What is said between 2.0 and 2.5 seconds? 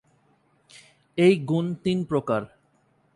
প্রকার।